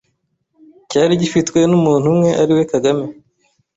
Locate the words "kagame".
2.71-3.05